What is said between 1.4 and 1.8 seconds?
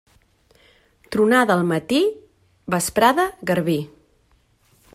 al